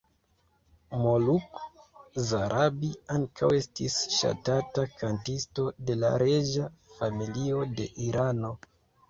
[1.01, 1.59] Moluk
[2.29, 8.53] Zarabi ankaŭ estis ŝatata kantisto de la reĝa familio de Irano.